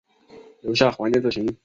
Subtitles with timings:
[0.61, 1.55] 留下怀念之情